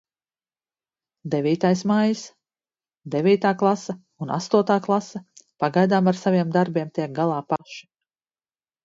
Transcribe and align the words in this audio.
Devītais 1.33 1.83
maijs. 1.91 2.23
Devītā 3.15 3.51
klase 3.59 3.95
un 4.27 4.31
astotā 4.37 4.79
klase 4.87 5.21
pagaidām 5.65 6.11
ar 6.13 6.19
saviem 6.23 6.57
darbiem 6.57 6.91
tiek 6.97 7.15
galā 7.21 7.37
paši. 7.55 7.85